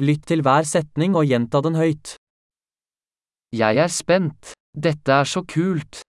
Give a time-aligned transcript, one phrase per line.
[0.00, 2.14] Lytt til hver setning og gjenta den høyt.
[3.52, 4.54] Jeg er spent.
[4.86, 6.00] Dette er så kult.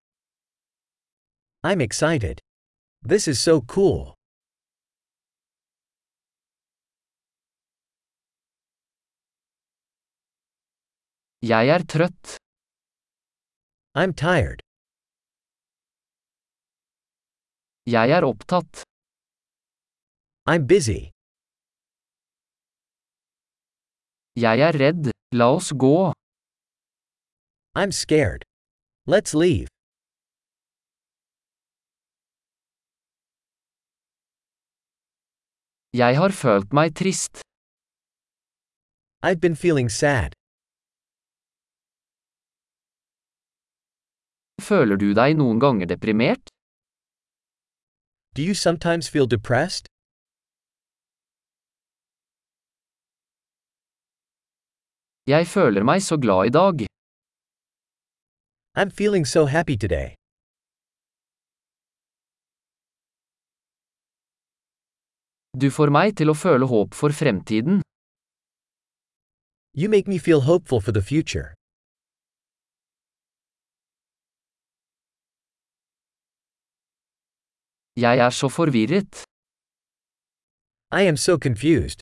[1.67, 2.39] I'm excited.
[3.03, 4.13] This is so cool.
[11.51, 12.37] Jeg er trøtt.
[13.99, 14.59] I'm tired.
[17.85, 18.85] Jeg er opptatt.
[20.47, 21.11] I'm busy.
[24.35, 25.11] Jeg er redd.
[25.35, 26.13] La oss gå.
[27.75, 28.43] I'm scared.
[29.05, 29.67] Let's leave.
[35.93, 37.43] Jeg har følt meg trist.
[39.27, 40.31] I've been feeling sad.
[44.69, 46.45] Føler du deg noen ganger deprimert?
[48.35, 49.90] Do you sometimes feel depressed?
[55.27, 56.75] Jeg føler meg så glad i dag.
[58.79, 60.15] I'm feeling so happy today.
[65.61, 67.83] Du får meg til å føle håp for fremtiden.
[69.77, 71.53] You make me feel hopeful for the future.
[77.95, 79.13] Jeg er så forvirret.
[80.91, 82.01] I am so confused.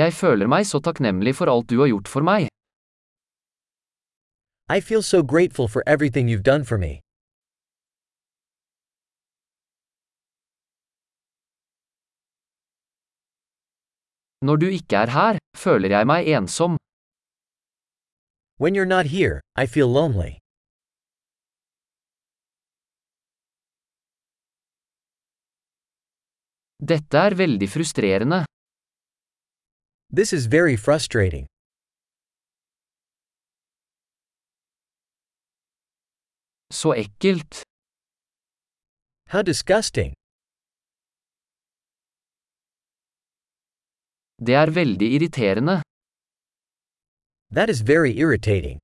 [0.00, 2.46] Jeg føler meg så takknemlig for alt du har gjort for meg.
[4.72, 7.00] I feel so grateful for everything you've done for me.
[14.40, 16.78] Når du ikke er her, føler jeg meg ensom.
[18.62, 20.38] When you're not here, I feel lonely.
[26.92, 28.40] Dette er veldig frustrerende.
[30.12, 31.46] This is very frustrating.
[36.72, 37.62] Så ekkelt.
[39.28, 40.12] How disgusting.
[44.46, 45.82] Det er veldig irriterende.
[47.56, 48.78] That is very irritating.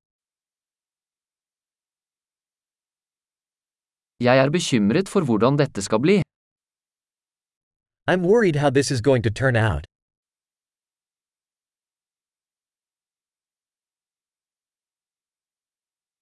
[4.21, 6.17] Jeg er bekymret for hvordan dette skal bli.
[8.11, 9.96] I'm worried how this is going to turn out.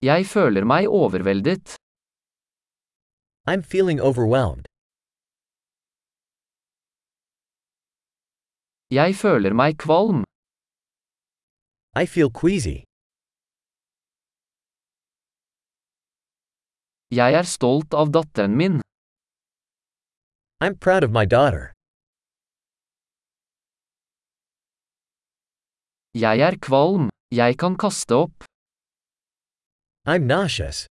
[0.04, 1.66] Jeg føler meg overveldet.
[3.50, 4.66] I'm feeling overwhelmed.
[8.90, 10.20] Jeg føler meg kvalm.
[12.02, 12.78] I feel queasy.
[17.20, 18.80] Jeg er stolt av datteren min.
[20.64, 21.72] I'm proud of my daughter.
[26.24, 27.08] Jeg er kvalm.
[27.32, 28.43] Jeg kan kaste opp.
[30.06, 30.86] I'm nauseous.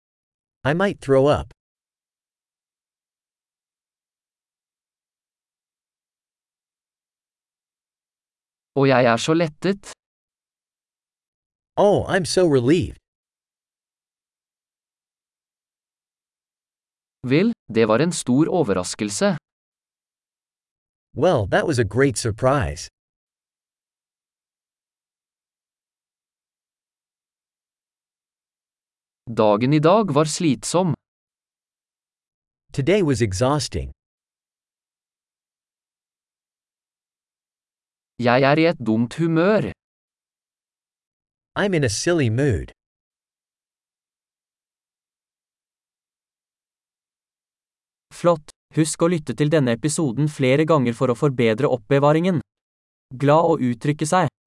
[0.64, 1.54] I might throw up.
[8.80, 9.92] Og jeg er så lettet.
[11.78, 12.98] Oh, I'm so relieved.
[17.32, 19.38] Vel, det var en stor overraskelse.
[21.24, 22.88] Well, that was a great surprise.
[29.32, 30.94] Dagen i dag var slitsom.
[32.74, 33.92] Today was exhausting.
[38.20, 39.72] Jeg er i et dumt humør.
[41.56, 42.76] I'm in a silly mood.
[48.12, 48.52] Flott!
[48.76, 52.44] Husk å lytte til denne episoden flere ganger for å forbedre oppbevaringen.
[53.16, 54.32] Glad å uttrykke seg!